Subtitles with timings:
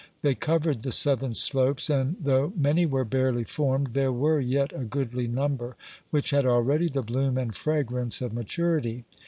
[0.23, 4.83] They covered the southern slopes, and though many were barely formed, there were yet a
[4.83, 5.77] goodly number
[6.09, 9.05] which had already the bloom and fragrance of maturity.